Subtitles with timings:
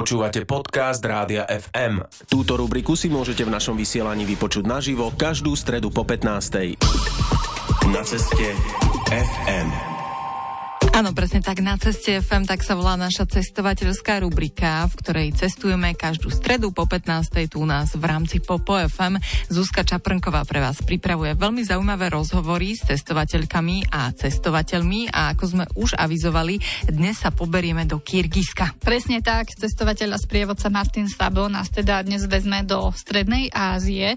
[0.00, 2.00] Počúvate podcast Rádia FM.
[2.24, 6.80] Túto rubriku si môžete v našom vysielaní vypočuť naživo každú stredu po 15.
[7.92, 8.48] Na ceste
[9.12, 9.99] FM.
[10.90, 11.62] Áno, presne tak.
[11.62, 16.82] Na ceste FM tak sa volá naša cestovateľská rubrika, v ktorej cestujeme každú stredu po
[16.82, 17.30] 15.
[17.46, 19.22] tu u nás v rámci Popo FM.
[19.46, 25.64] Zuzka Čaprnková pre vás pripravuje veľmi zaujímavé rozhovory s cestovateľkami a cestovateľmi a ako sme
[25.78, 26.58] už avizovali,
[26.90, 28.82] dnes sa poberieme do Kyrgyzska.
[28.82, 34.14] Presne tak, cestovateľ a sprievodca Martin Sabo nás teda dnes vezme do Strednej Ázie.
[34.14, 34.16] E,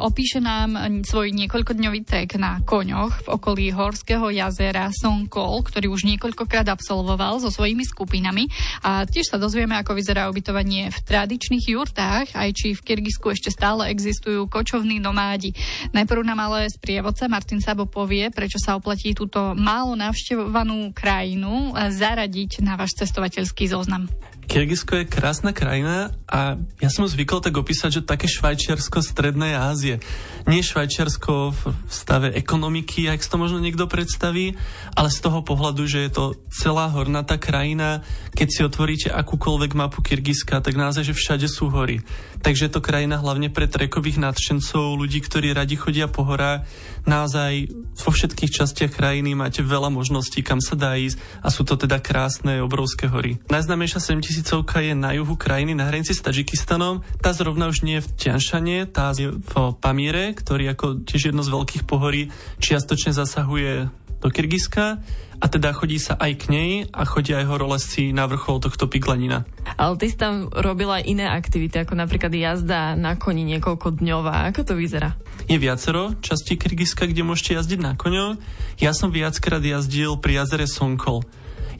[0.00, 6.70] opíše nám svoj niekoľkodňový trek na koňoch v okolí Horského jazera Sonkol, ktorý už niekoľkokrát
[6.70, 8.46] absolvoval so svojimi skupinami
[8.86, 13.50] a tiež sa dozvieme, ako vyzerá ubytovanie v tradičných jurtách, aj či v Kyrgyzsku ešte
[13.50, 15.50] stále existujú kočovní nomádi.
[15.90, 22.62] Najprv nám ale sprievodca Martin Sabo povie, prečo sa oplatí túto málo navštevovanú krajinu zaradiť
[22.62, 24.06] na váš cestovateľský zoznam.
[24.46, 29.98] Kyrgyzsko je krásna krajina a ja som zvykol tak opísať, že také Švajčiarsko strednej Ázie.
[30.46, 34.54] Nie Švajčiarsko v stave ekonomiky, ak si to možno niekto predstaví,
[34.94, 38.06] ale z toho pohľadu, že je to celá hornatá krajina.
[38.38, 42.06] Keď si otvoríte akúkoľvek mapu Kyrgyzska, tak naozaj, že všade sú hory.
[42.46, 46.62] Takže je to krajina hlavne pre trekových nadšencov, ľudí, ktorí radi chodia po horách.
[47.02, 51.74] Naozaj vo všetkých častiach krajiny máte veľa možností, kam sa dá ísť a sú to
[51.74, 53.42] teda krásne, obrovské hory.
[53.50, 57.00] Najznámejšia 7000 je na juhu krajiny na hranici s Tadžikistanom.
[57.22, 61.46] Tá zrovna už nie je v Tianšane, tá je v Pamíre, ktorý ako tiež jedno
[61.46, 62.28] z veľkých pohorí
[62.60, 63.88] čiastočne zasahuje
[64.20, 65.00] do Kyrgyzska
[65.36, 69.44] a teda chodí sa aj k nej a chodia aj horolesci na vrchol tohto piglanina.
[69.76, 74.48] Ale ty si tam robila aj iné aktivity, ako napríklad jazda na koni niekoľko dňová.
[74.48, 75.12] Ako to vyzerá?
[75.44, 78.40] Je viacero častí Kyrgyzska, kde môžete jazdiť na koňo.
[78.80, 81.20] Ja som viackrát jazdil pri jazere Sonkol.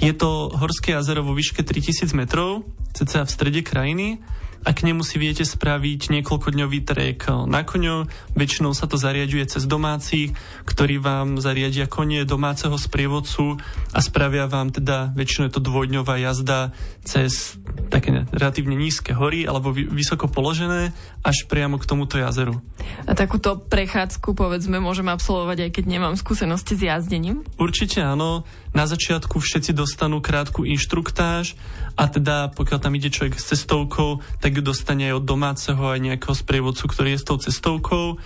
[0.01, 4.21] Je to horské jazero vo výške 3000 metrov, cca v strede krajiny
[4.63, 8.07] a k nemu si viete spraviť niekoľkodňový trek na koňo.
[8.39, 10.33] Väčšinou sa to zariaduje cez domácich,
[10.65, 13.59] ktorí vám zariadia konie domáceho sprievodcu
[13.93, 16.73] a spravia vám teda väčšinou je to dvojdňová jazda
[17.03, 17.59] cez
[17.93, 20.91] také relatívne nízke hory alebo vysoko položené
[21.23, 22.59] až priamo k tomuto jazeru.
[23.07, 27.43] A takúto prechádzku povedzme môžem absolvovať aj keď nemám skúsenosti s jazdením?
[27.59, 28.47] Určite áno.
[28.77, 31.57] Na začiatku všetci dostanú krátku inštruktáž
[31.97, 36.01] a teda pokiaľ tam ide človek s cestovkou, tak ju dostane aj od domáceho aj
[36.01, 38.17] nejakého sprievodcu, ktorý je s tou cestovkou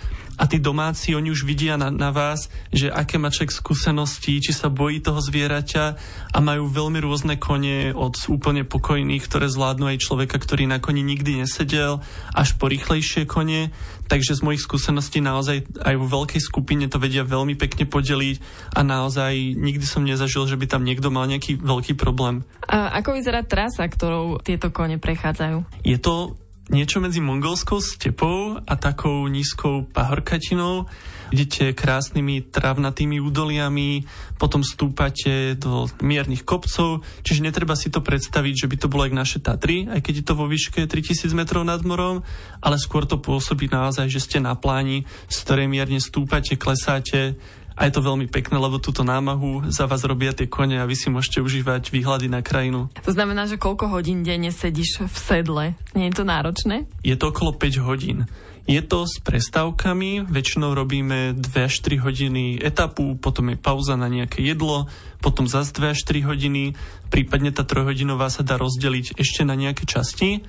[0.41, 4.56] a tí domáci, oni už vidia na, na vás, že aké má človek skúsenosti, či
[4.56, 5.84] sa bojí toho zvieraťa
[6.33, 11.05] a majú veľmi rôzne kone od úplne pokojných, ktoré zvládnu aj človeka, ktorý na koni
[11.05, 12.01] nikdy nesedel,
[12.33, 13.69] až po rýchlejšie kone.
[14.09, 18.37] Takže z mojich skúseností naozaj aj vo veľkej skupine to vedia veľmi pekne podeliť
[18.75, 22.43] a naozaj nikdy som nezažil, že by tam niekto mal nejaký veľký problém.
[22.65, 25.84] A ako vyzerá trasa, ktorou tieto kone prechádzajú?
[25.84, 26.40] Je to
[26.70, 30.86] niečo medzi mongolskou stepou a takou nízkou pahorkatinou.
[31.31, 34.03] Idete krásnymi travnatými údoliami,
[34.34, 39.14] potom stúpate do miernych kopcov, čiže netreba si to predstaviť, že by to bolo jak
[39.14, 42.26] naše Tatry, aj keď je to vo výške 3000 metrov nad morom,
[42.59, 47.38] ale skôr to pôsobí naozaj, že ste na pláni, z ktorej mierne stúpate, klesáte,
[47.80, 50.92] a je to veľmi pekné, lebo túto námahu za vás robia tie kone a vy
[50.92, 52.92] si môžete užívať výhľady na krajinu.
[53.00, 55.64] To znamená, že koľko hodín denne sedíš v sedle?
[55.96, 56.84] Nie je to náročné?
[57.00, 58.28] Je to okolo 5 hodín.
[58.68, 64.12] Je to s prestávkami, väčšinou robíme 2 až 3 hodiny etapu, potom je pauza na
[64.12, 64.84] nejaké jedlo,
[65.24, 66.76] potom zase 2 až 3 hodiny,
[67.08, 70.44] prípadne tá trojhodinová sa dá rozdeliť ešte na nejaké časti.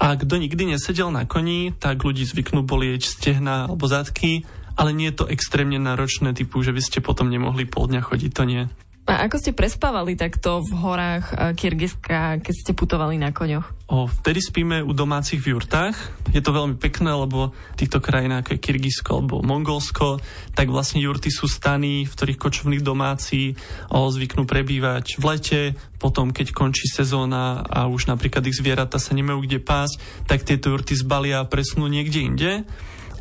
[0.00, 4.46] A kto nikdy nesedel na koni, tak ľudí zvyknú bolieť stehna alebo zadky
[4.80, 8.30] ale nie je to extrémne náročné typu, že by ste potom nemohli pol dňa chodiť,
[8.32, 8.64] to nie.
[9.10, 13.90] A ako ste prespávali takto v horách Kyrgyzska, keď ste putovali na koňoch?
[13.90, 15.98] O, vtedy spíme u domácich v jurtách.
[16.30, 20.22] Je to veľmi pekné, lebo v týchto krajinách ako je Kyrgyzsko alebo Mongolsko,
[20.54, 23.58] tak vlastne jurty sú stany, v ktorých kočovní domáci
[23.90, 25.60] o, zvyknú prebývať v lete,
[25.98, 29.98] potom keď končí sezóna a už napríklad ich zvieratá sa nemajú kde pásť,
[30.30, 32.52] tak tieto jurty zbalia a presunú niekde inde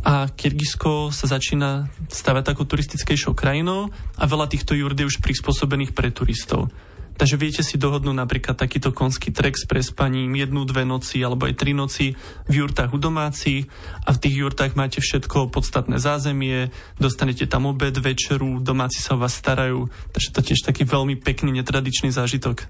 [0.04, 5.92] a Kyrgyzsko sa začína stavať takou turistickejšou krajinou a veľa týchto jurt je už prispôsobených
[5.92, 6.72] pre turistov.
[7.19, 11.60] Takže viete si dohodnúť napríklad takýto konský trek s prespaním jednu, dve noci alebo aj
[11.60, 12.16] tri noci
[12.48, 13.68] v jurtách u domácich
[14.07, 19.22] a v tých jurtách máte všetko podstatné zázemie, dostanete tam obed, večeru, domáci sa o
[19.22, 22.63] vás starajú, takže to tiež taký veľmi pekný, netradičný zážitok.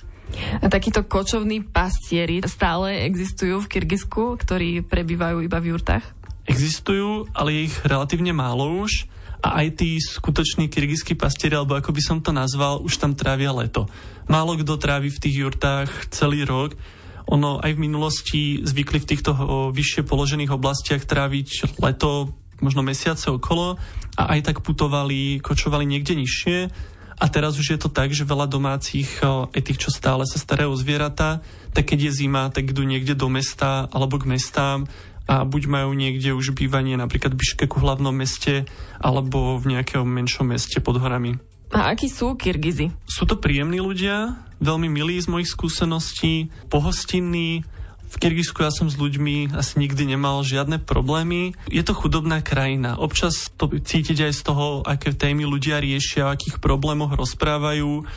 [0.62, 6.19] A takíto kočovní pastieri stále existujú v Kyrgyzsku, ktorí prebývajú iba v jurtách?
[6.50, 9.06] Existujú, ale je ich relatívne málo už
[9.40, 13.54] a aj tí skutoční kyrgyzskí pastieri, alebo ako by som to nazval, už tam trávia
[13.54, 13.86] leto.
[14.26, 16.74] Málo kto trávi v tých jurtách celý rok.
[17.30, 19.32] Ono aj v minulosti zvykli v týchto
[19.70, 23.78] vyššie položených oblastiach tráviť leto možno mesiace okolo
[24.18, 26.58] a aj tak putovali, kočovali niekde nižšie.
[27.20, 30.72] A teraz už je to tak, že veľa domácich, aj tých, čo stále sa starajú
[30.72, 31.44] o zvieratá,
[31.76, 34.88] tak keď je zima, tak idú niekde do mesta alebo k mestám
[35.30, 38.66] a buď majú niekde už bývanie napríklad v Biškeku hlavnom meste
[38.98, 41.38] alebo v nejakom menšom meste pod horami.
[41.70, 42.90] A akí sú Kirgizy?
[43.06, 47.62] Sú to príjemní ľudia, veľmi milí z mojich skúseností, pohostinní,
[48.10, 51.54] v Kyrgyzsku ja som s ľuďmi asi nikdy nemal žiadne problémy.
[51.70, 52.98] Je to chudobná krajina.
[52.98, 58.10] Občas to cítiť aj z toho, aké témy ľudia riešia, o akých problémoch rozprávajú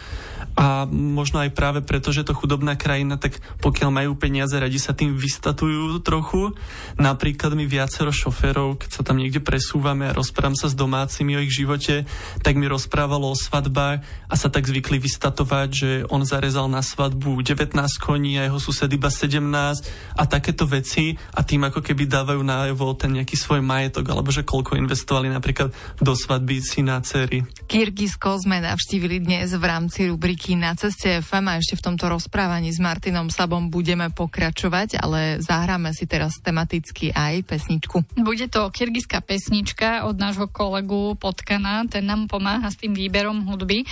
[0.52, 4.92] a možno aj práve preto, že to chudobná krajina, tak pokiaľ majú peniaze, radi sa
[4.92, 6.52] tým vystatujú trochu.
[7.00, 11.44] Napríklad mi viacero šoférov, keď sa tam niekde presúvame a rozprávam sa s domácimi o
[11.44, 12.04] ich živote,
[12.44, 17.40] tak mi rozprávalo o svadbách a sa tak zvykli vystatovať, že on zarezal na svadbu
[17.40, 19.81] 19 koní a jeho sused iba 17
[20.18, 24.42] a takéto veci a tým ako keby dávajú najevo ten nejaký svoj majetok alebo že
[24.42, 25.70] koľko investovali napríklad
[26.02, 27.46] do svadby syna a cery.
[27.70, 32.08] Kyrgyzsko sme navštívili dnes v rámci rubriky rubriky na ceste FM a ešte v tomto
[32.08, 38.00] rozprávaní s Martinom Sabom budeme pokračovať, ale zahráme si teraz tematicky aj pesničku.
[38.16, 43.84] Bude to kyrgyzská pesnička od nášho kolegu Potkana, ten nám pomáha s tým výberom hudby.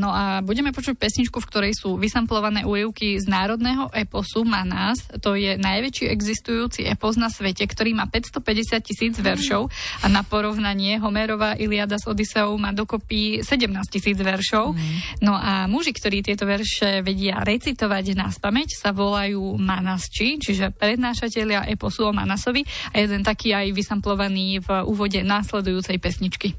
[0.00, 5.06] No a budeme počuť pesničku, v ktorej sú vysamplované újevky z národného eposu Manás.
[5.26, 9.72] To je najväčší existujúci epos na svete, ktorý má 550 tisíc veršov
[10.04, 14.76] a na porovnanie Homerová Iliada s Odiseou má dokopy 17 tisíc veršov.
[14.76, 15.24] Mm.
[15.24, 20.74] No a muž muži, ktorí tieto verše vedia recitovať na spameť, sa volajú manasči, čiže
[20.74, 26.58] prednášatelia eposu o Manasovi a jeden taký aj vysamplovaný v úvode následujúcej pesničky.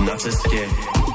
[0.00, 0.64] Na ceste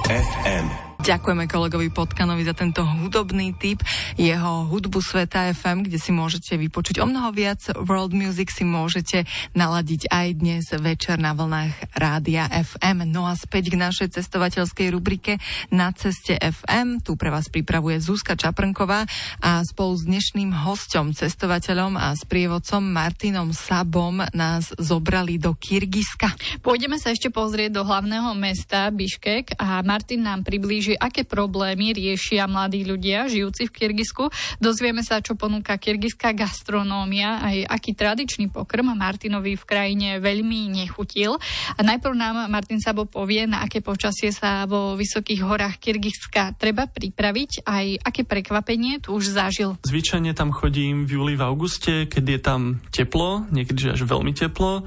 [0.05, 0.90] FM.
[1.01, 3.81] Ďakujeme kolegovi Potkanovi za tento hudobný tip.
[4.21, 9.25] Jeho hudbu Sveta FM, kde si môžete vypočuť o mnoho viac world music, si môžete
[9.57, 13.09] naladiť aj dnes večer na vlnách Rádia FM.
[13.09, 15.41] No a späť k našej cestovateľskej rubrike
[15.73, 17.01] Na ceste FM.
[17.01, 19.09] Tu pre vás pripravuje Zuzka Čaprnková
[19.41, 26.61] a spolu s dnešným hostom, cestovateľom a sprievodcom Martinom Sabom nás zobrali do Kyrgyzska.
[26.61, 31.95] Pôjdeme sa ešte pozrieť do hlavného mesta Biškek a Martin nám priblíži že aké problémy
[31.95, 34.27] riešia mladí ľudia žijúci v Kyrgyzsku.
[34.59, 41.39] Dozvieme sa, čo ponúka kyrgyzská gastronómia, aj aký tradičný pokrm Martinovi v krajine veľmi nechutil.
[41.75, 46.91] A najprv nám Martin Sabo povie, na aké počasie sa vo vysokých horách Kyrgyzska treba
[46.91, 49.79] pripraviť, aj aké prekvapenie tu už zažil.
[49.87, 52.61] Zvyčajne tam chodím v júli, v auguste, keď je tam
[52.91, 54.83] teplo, niekedy až veľmi teplo,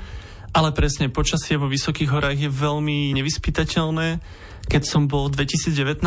[0.52, 4.08] ale presne počasie vo vysokých horách je veľmi nevyspytateľné
[4.64, 6.00] keď som bol v 2019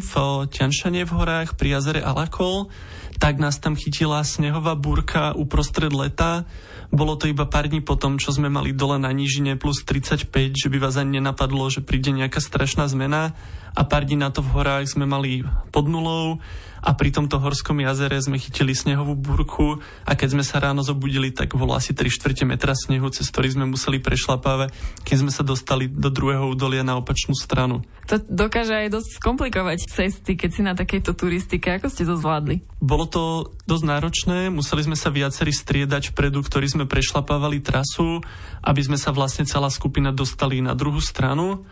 [0.00, 0.12] v
[0.52, 2.68] Tianšane v horách pri jazere Alakol,
[3.16, 6.44] tak nás tam chytila snehová búrka uprostred leta.
[6.94, 10.68] Bolo to iba pár dní potom, čo sme mali dole na nížine plus 35, že
[10.70, 13.34] by vás ani nenapadlo, že príde nejaká strašná zmena.
[13.74, 15.42] A pár dní na to v horách sme mali
[15.74, 16.38] pod nulou
[16.84, 21.32] a pri tomto horskom jazere sme chytili snehovú búrku a keď sme sa ráno zobudili,
[21.32, 25.40] tak bolo asi 3 čtvrte metra snehu, cez ktorý sme museli prešlapávať, keď sme sa
[25.40, 27.80] dostali do druhého údolia na opačnú stranu.
[28.12, 31.72] To dokáže aj dosť skomplikovať cesty, keď si na takejto turistike.
[31.72, 32.60] Ako ste to zvládli?
[32.84, 33.22] Bolo to
[33.64, 38.20] dosť náročné, museli sme sa viacerí striedať vpredu, ktorí sme prešlapávali trasu,
[38.60, 41.64] aby sme sa vlastne celá skupina dostali na druhú stranu.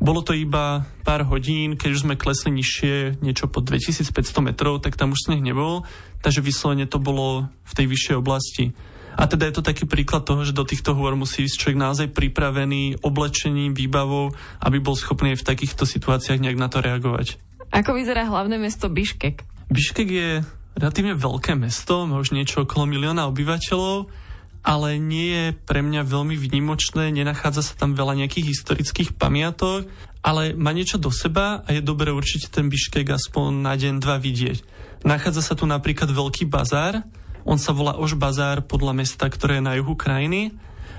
[0.00, 4.96] Bolo to iba pár hodín, keď už sme klesli nižšie, niečo pod 2500 metrov, tak
[4.96, 5.84] tam už sneh nebol,
[6.24, 8.72] takže vyslovene to bolo v tej vyššej oblasti.
[9.20, 12.06] A teda je to taký príklad toho, že do týchto hôr musí ísť človek naozaj
[12.16, 14.32] pripravený oblečením, výbavou,
[14.64, 17.36] aby bol schopný v takýchto situáciách nejak na to reagovať.
[17.68, 19.44] Ako vyzerá hlavné mesto Biškek?
[19.68, 20.30] Biškek je
[20.80, 24.08] relatívne veľké mesto, má už niečo okolo milióna obyvateľov
[24.60, 29.88] ale nie je pre mňa veľmi vnímočné, nenachádza sa tam veľa nejakých historických pamiatok,
[30.20, 34.20] ale má niečo do seba a je dobre určite ten Biškek aspoň na deň, dva
[34.20, 34.60] vidieť.
[35.08, 37.00] Nachádza sa tu napríklad veľký bazár,
[37.48, 40.52] on sa volá Ož bazár podľa mesta, ktoré je na juhu krajiny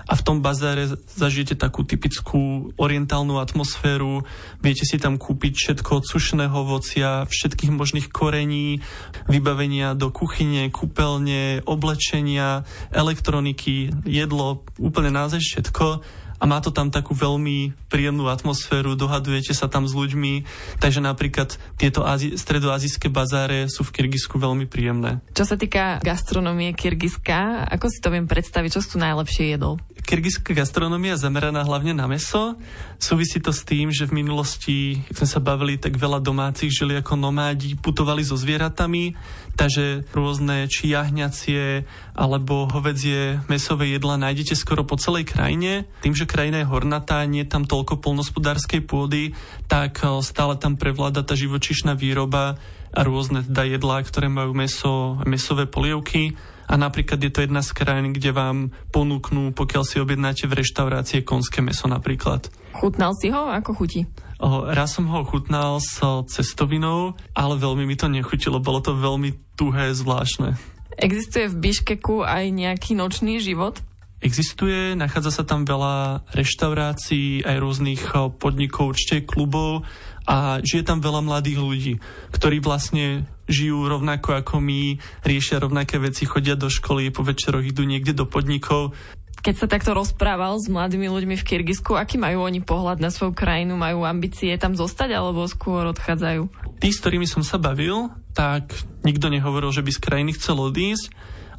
[0.08, 4.26] a v tom bazáre zažijete takú typickú orientálnu atmosféru.
[4.62, 8.82] Viete si tam kúpiť všetko od sušného ovocia, všetkých možných korení,
[9.28, 16.02] vybavenia do kuchyne, kúpeľne, oblečenia, elektroniky, jedlo, úplne naozaj všetko
[16.42, 20.50] a má to tam takú veľmi príjemnú atmosféru, dohadujete sa tam s ľuďmi,
[20.82, 25.22] takže napríklad tieto Azi- stredoazijské bazáre sú v Kyrgyzsku veľmi príjemné.
[25.38, 29.78] Čo sa týka gastronomie Kyrgyzska, ako si to viem predstaviť, čo sú najlepšie jedol?
[30.02, 32.58] Kyrgyzská gastronomia zameraná hlavne na meso.
[32.98, 36.98] Súvisí to s tým, že v minulosti, keď sme sa bavili, tak veľa domácich žili
[36.98, 39.14] ako nomádi, putovali so zvieratami,
[39.54, 41.86] takže rôzne či jahňacie
[42.18, 45.86] alebo hovedzie mesové jedla nájdete skoro po celej krajine.
[46.02, 49.38] Tým, že krajina je hornatá, nie je tam toľko polnospodárskej pôdy,
[49.70, 52.58] tak eh, stále tam prevláda tá živočišná výroba
[52.92, 56.36] a rôzne teda jedlá, ktoré majú meso, mesové polievky
[56.72, 61.28] a napríklad je to jedna z krajín, kde vám ponúknú, pokiaľ si objednáte v reštaurácie
[61.28, 62.48] konské meso napríklad.
[62.72, 63.52] Chutnal si ho?
[63.52, 64.08] Ako chutí?
[64.40, 66.00] O, raz som ho chutnal s
[66.32, 68.64] cestovinou, ale veľmi mi to nechutilo.
[68.64, 70.56] Bolo to veľmi tuhé, zvláštne.
[70.96, 73.84] Existuje v Biškeku aj nejaký nočný život?
[74.22, 78.04] Existuje, nachádza sa tam veľa reštaurácií, aj rôznych
[78.38, 79.82] podnikov, určite klubov
[80.30, 81.94] a žije tam veľa mladých ľudí,
[82.30, 87.84] ktorí vlastne žijú rovnako ako my, riešia rovnaké veci, chodia do školy, po večeroch idú
[87.84, 88.96] niekde do podnikov.
[89.42, 93.34] Keď sa takto rozprával s mladými ľuďmi v Kyrgyzsku, aký majú oni pohľad na svoju
[93.34, 93.74] krajinu?
[93.74, 96.78] Majú ambície tam zostať alebo skôr odchádzajú?
[96.78, 98.70] Tí, s ktorými som sa bavil, tak
[99.02, 101.10] nikto nehovoril, že by z krajiny chcel odísť,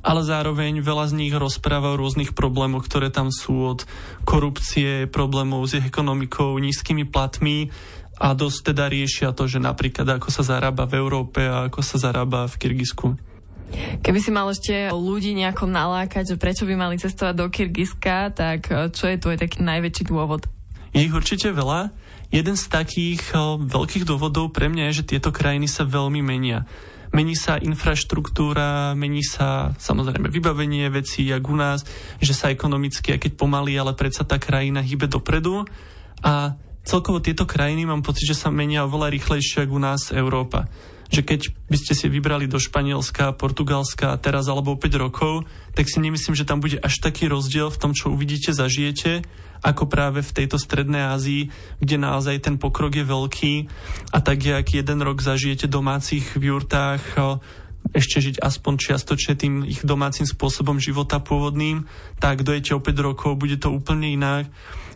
[0.02, 3.80] ale zároveň veľa z nich rozpráva o rôznych problémoch, ktoré tam sú od
[4.26, 7.70] korupcie, problémov s ekonomikou, nízkymi platmi,
[8.20, 11.96] a dosť teda riešia to, že napríklad ako sa zarába v Európe a ako sa
[11.96, 13.32] zarába v Kyrgyzsku.
[14.04, 18.60] Keby si mal ešte ľudí nejako nalákať, že prečo by mali cestovať do Kyrgyzska, tak
[18.68, 20.44] eh, čo je tvoj taký najväčší dôvod?
[20.92, 21.88] Je ich určite veľa.
[22.28, 26.68] Jeden z takých eh, veľkých dôvodov pre mňa je, že tieto krajiny sa veľmi menia.
[27.12, 31.84] Mení sa infraštruktúra, mení sa samozrejme vybavenie vecí, jak u nás,
[32.24, 35.68] že sa ekonomicky, aj keď pomaly, ale predsa tá krajina hýbe dopredu.
[36.24, 40.66] A celkovo tieto krajiny mám pocit, že sa menia oveľa rýchlejšie ako u nás Európa.
[41.12, 45.44] Že keď by ste si vybrali do Španielska, Portugalska teraz alebo 5 rokov,
[45.76, 49.20] tak si nemyslím, že tam bude až taký rozdiel v tom, čo uvidíte, zažijete,
[49.62, 53.54] ako práve v tejto strednej Ázii, kde naozaj ten pokrok je veľký
[54.10, 57.02] a tak, jak jeden rok zažijete domácich v jurtách,
[57.90, 61.84] ešte žiť aspoň čiastočne tým ich domácim spôsobom života pôvodným,
[62.22, 64.46] tak dojete o 5 rokov, bude to úplne inak.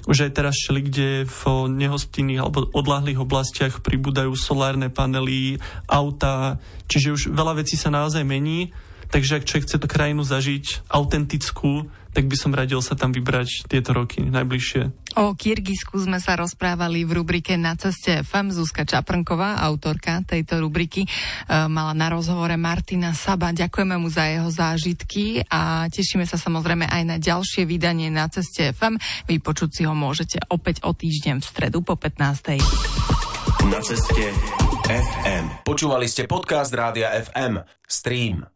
[0.07, 5.59] Už aj teraz šeli, kde v nehostinných alebo odlahlých oblastiach pribúdajú solárne panely,
[5.91, 8.71] auta, čiže už veľa vecí sa naozaj mení.
[9.11, 13.69] Takže ak človek chce to krajinu zažiť autentickú, tak by som radil sa tam vybrať
[13.69, 15.13] tieto roky najbližšie.
[15.21, 18.57] O Kyrgyzsku sme sa rozprávali v rubrike Na ceste FM.
[18.57, 21.09] Zuzka Čaprnková, autorka tejto rubriky, e,
[21.69, 23.53] mala na rozhovore Martina Saba.
[23.53, 28.73] Ďakujeme mu za jeho zážitky a tešíme sa samozrejme aj na ďalšie vydanie Na ceste
[28.73, 28.97] FM.
[29.29, 32.57] Vypočuť si ho môžete opäť o týždeň v stredu po 15.
[33.69, 34.33] Na ceste
[34.89, 35.69] FM.
[35.69, 37.61] Počúvali ste podcast Rádia FM.
[37.85, 38.56] Stream